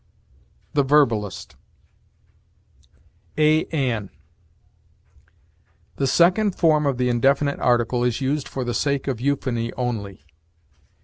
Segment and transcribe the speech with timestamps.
[0.73, 1.57] THE VERBALIST.
[3.37, 4.09] A AN.
[5.97, 10.23] The second form of the indefinite article is used for the sake of euphony only.